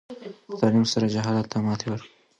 په 0.45 0.53
تعلیم 0.61 0.85
سره 0.93 1.11
جهالت 1.15 1.45
ته 1.51 1.57
ماتې 1.65 1.87
ورکړئ. 1.89 2.09